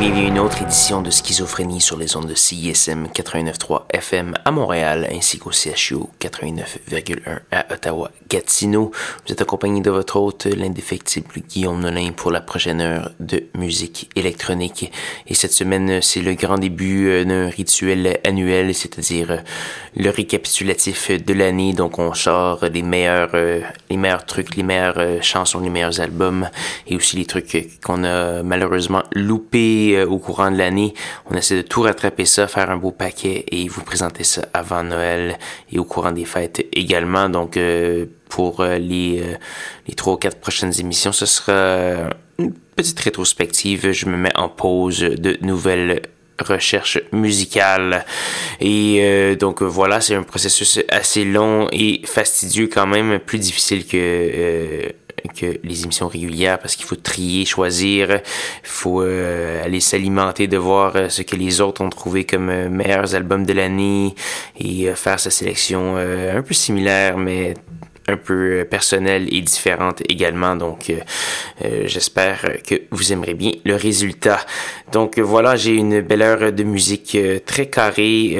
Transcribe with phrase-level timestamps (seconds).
[0.00, 5.06] À une autre édition de Schizophrénie sur les ondes de CISM 89.3 FM à Montréal
[5.12, 8.92] ainsi qu'au CHU 89.1 à Ottawa-Gatineau.
[9.26, 14.08] Vous êtes accompagné de votre hôte, l'indéfectible Guillaume Nolin pour la prochaine heure de musique
[14.16, 14.90] électronique.
[15.26, 19.38] Et cette semaine, c'est le grand début euh, d'un rituel annuel, c'est-à-dire euh,
[19.96, 21.74] le récapitulatif de l'année.
[21.74, 23.60] Donc on sort les meilleurs, euh,
[23.90, 26.48] les meilleurs trucs, les meilleures chansons, les meilleurs albums
[26.86, 30.94] et aussi les trucs qu'on a malheureusement loupés euh, au courant de l'année.
[31.30, 34.82] On essaie de tout rattraper ça, faire un beau paquet et vous présenter ça avant
[34.82, 35.38] Noël
[35.72, 37.28] et au courant des fêtes également.
[37.28, 39.22] Donc euh, pour euh, les
[39.86, 43.92] les trois ou quatre prochaines émissions, ce sera une petite rétrospective.
[43.92, 46.02] Je me mets en pause de nouvelles
[46.38, 48.06] recherches musicales.
[48.60, 54.94] Et donc voilà, c'est un processus assez long et fastidieux quand même, plus difficile que
[55.34, 58.20] que les émissions régulières parce qu'il faut trier, choisir, il
[58.62, 62.68] faut euh, aller s'alimenter de voir euh, ce que les autres ont trouvé comme euh,
[62.68, 64.14] meilleurs albums de l'année
[64.58, 67.54] et faire sa sélection un peu similaire mais
[68.08, 70.56] un peu personnelle et différente également.
[70.56, 70.92] Donc,
[71.84, 74.40] j'espère que vous aimerez bien le résultat.
[74.92, 78.36] Donc, voilà, j'ai une belle heure de musique très carrée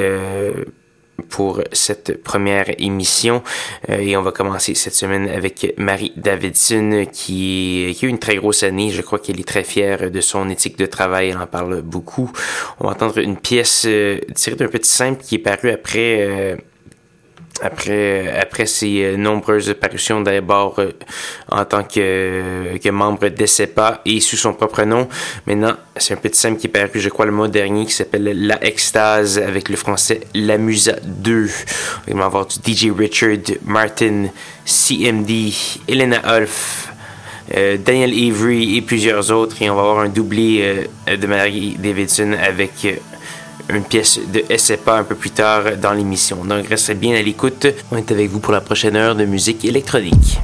[1.21, 3.43] pour cette première émission.
[3.89, 8.19] Euh, et on va commencer cette semaine avec Marie Davidson qui, qui a eu une
[8.19, 8.89] très grosse année.
[8.89, 11.29] Je crois qu'elle est très fière de son éthique de travail.
[11.29, 12.31] Elle en parle beaucoup.
[12.79, 16.57] On va entendre une pièce euh, tirée d'un petit simple qui est paru après...
[17.89, 20.91] Euh, après, ses euh, nombreuses parutions d'abord euh,
[21.49, 25.07] en tant que, que membre d'ESEPA et sous son propre nom.
[25.45, 28.31] Maintenant, c'est un petit simple qui est paru, je crois, le mois dernier, qui s'appelle
[28.47, 31.49] La Extase avec le français La Musa 2.
[32.09, 34.27] On va avoir du DJ Richard, Martin,
[34.65, 35.53] CMD,
[35.87, 36.21] Elena
[37.53, 39.61] euh, Daniel Avery et plusieurs autres.
[39.61, 42.87] Et on va avoir un doublé de Marie Davidson avec
[43.69, 46.43] une pièce de SFA un peu plus tard dans l'émission.
[46.43, 47.67] Donc restez bien à l'écoute.
[47.91, 50.39] On est avec vous pour la prochaine heure de musique électronique.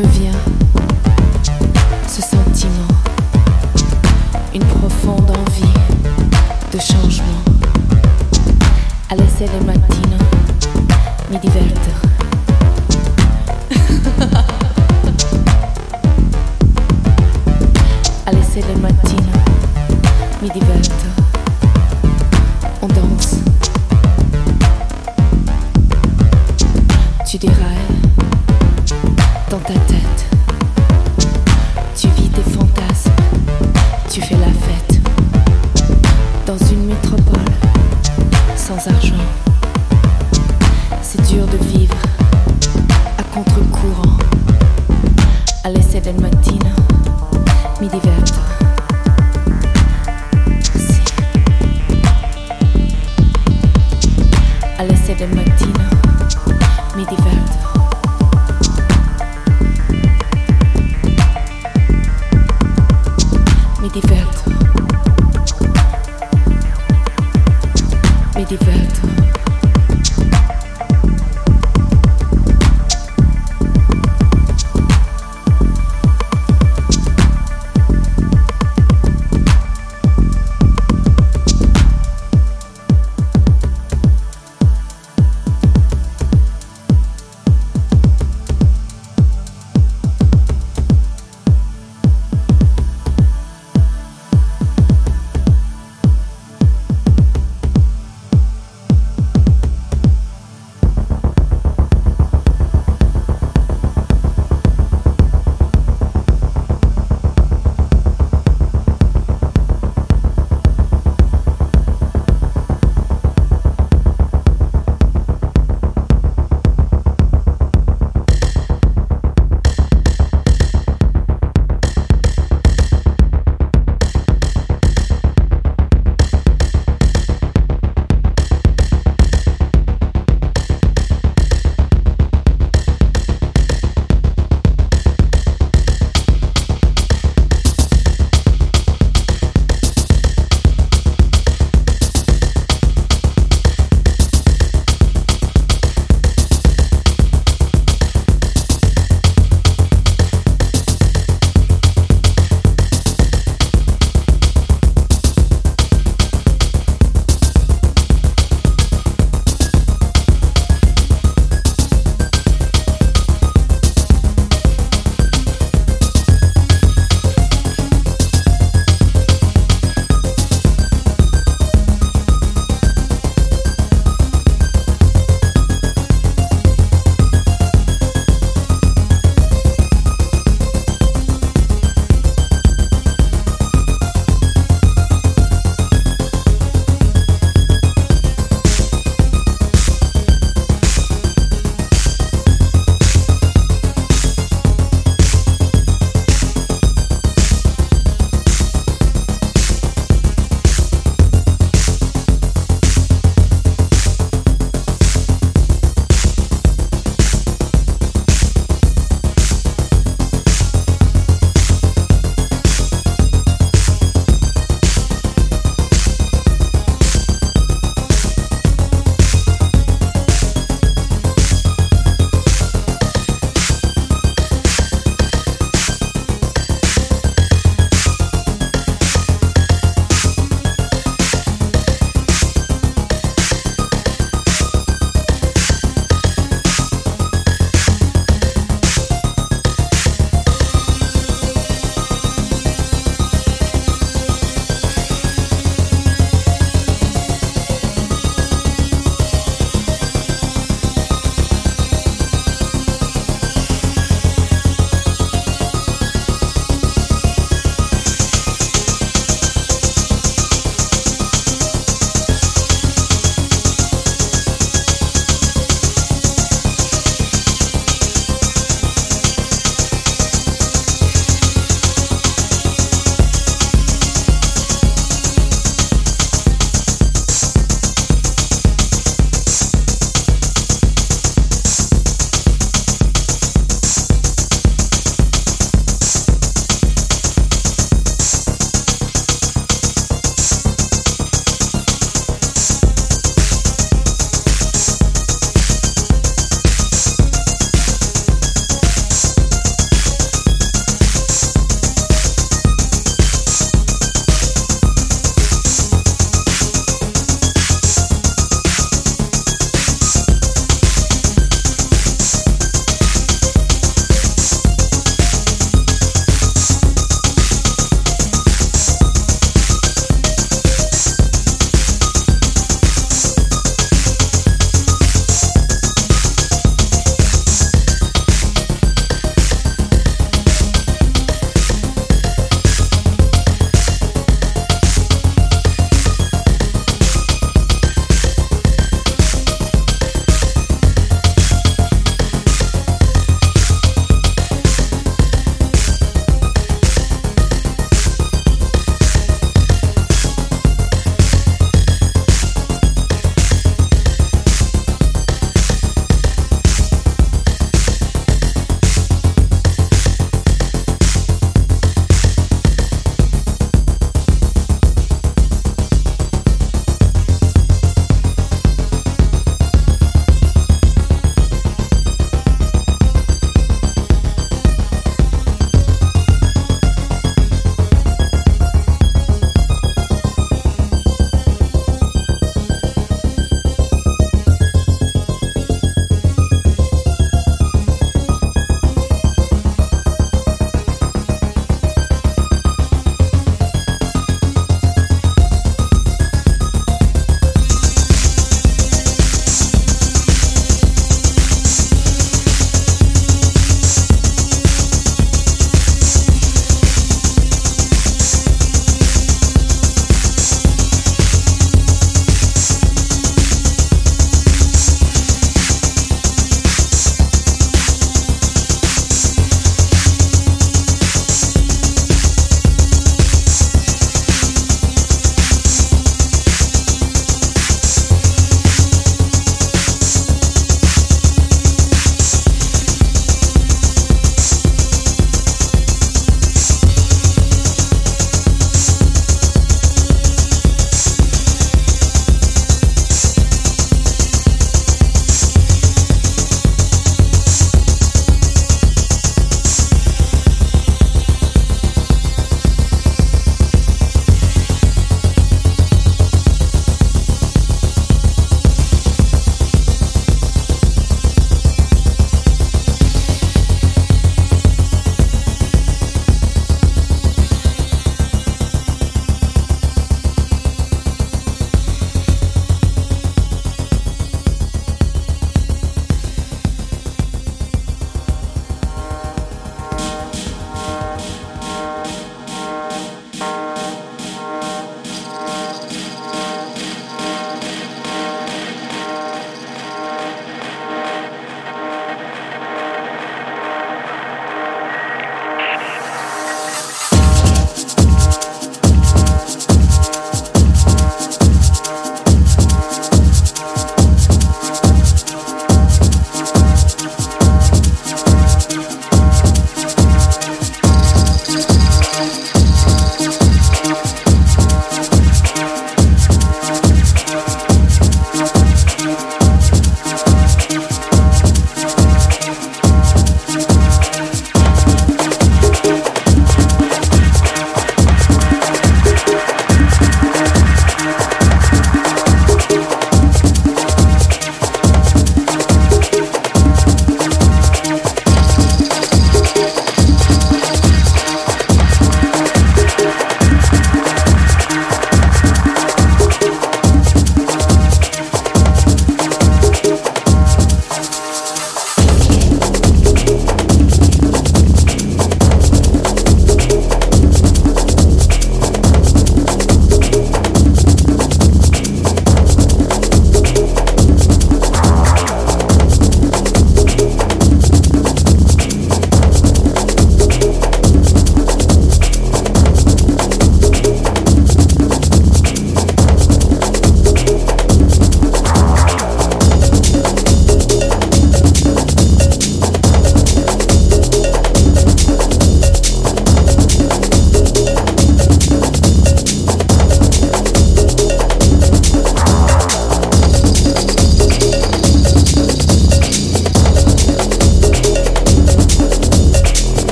[0.00, 0.69] Me vient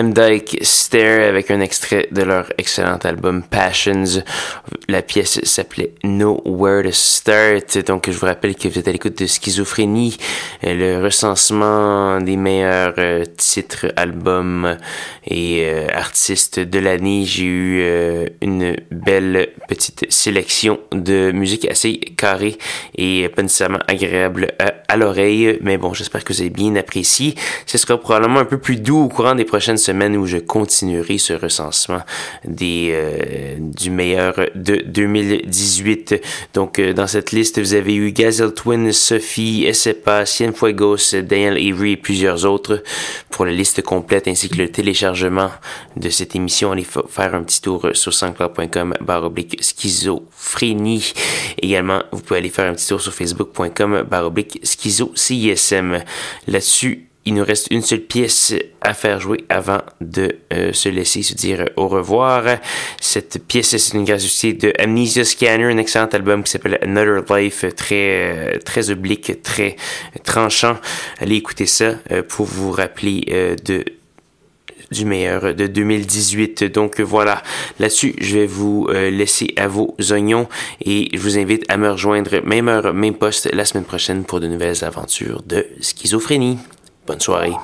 [0.00, 4.22] entendre Demdike Stare avec un extrait de leur excellent album Passions.
[4.88, 7.78] La pièce s'appelait Nowhere to Start.
[7.86, 10.16] Donc, je vous rappelle que vous êtes à l'écoute de Schizophrénie,
[10.62, 14.76] le recensement des meilleurs euh, titres, albums
[15.26, 15.86] et euh,
[16.58, 17.24] de l'année.
[17.24, 22.58] J'ai eu euh, une belle petite sélection de musique assez carrée
[22.96, 25.58] et pas nécessairement agréable à, à l'oreille.
[25.62, 27.34] Mais bon, j'espère que vous avez bien apprécié.
[27.66, 31.18] Ce sera probablement un peu plus doux au courant des prochaines semaines où je continuerai
[31.18, 32.00] ce recensement
[32.44, 36.20] des euh, du meilleur de 2018.
[36.54, 41.92] Donc euh, dans cette liste, vous avez eu Gazelle Twin, Sophie, Essepa, Cienfuegos, Daniel Avery
[41.92, 42.82] et plusieurs autres.
[43.30, 45.50] Pour la liste complète ainsi que le téléchargement
[45.96, 46.39] de cette émission,
[46.72, 51.12] allez faire un petit tour sur sanscloud.com barre oblique schizophrénie.
[51.60, 56.02] Également, vous pouvez aller faire un petit tour sur facebook.com barre oblique schizo CISM.
[56.46, 61.22] Là-dessus, il nous reste une seule pièce à faire jouer avant de euh, se laisser
[61.22, 62.58] se dire au revoir.
[62.98, 67.64] Cette pièce, c'est une gratuité de Amnesia Scanner, un excellent album qui s'appelle Another Life,
[67.76, 69.76] très euh, très oblique, très
[70.24, 70.78] tranchant.
[71.18, 73.84] Allez écouter ça euh, pour vous rappeler de
[74.90, 76.64] du meilleur de 2018.
[76.64, 77.42] Donc voilà,
[77.78, 80.48] là-dessus, je vais vous laisser à vos oignons
[80.84, 84.40] et je vous invite à me rejoindre même heure, même poste la semaine prochaine pour
[84.40, 86.58] de nouvelles aventures de schizophrénie.
[87.06, 87.54] Bonne soirée.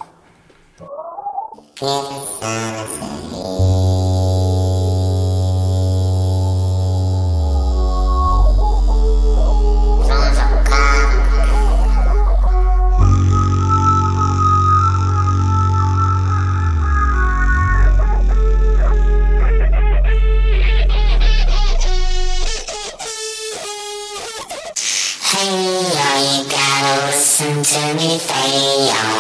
[27.39, 29.16] listen to me fail.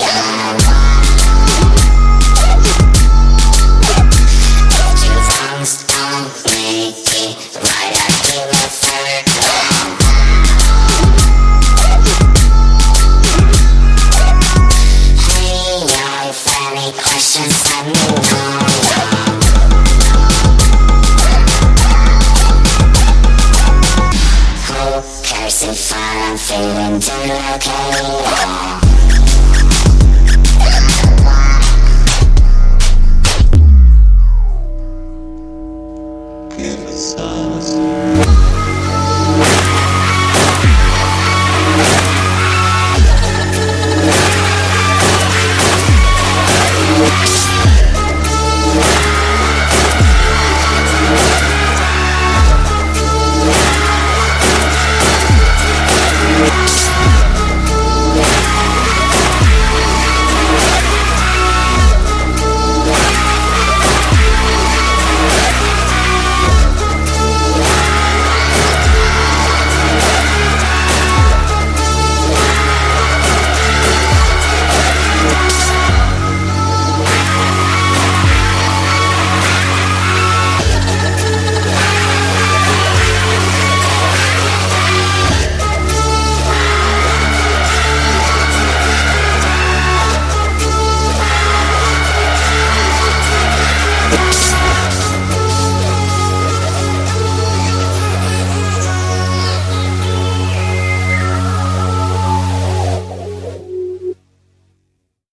[0.00, 1.13] Radio.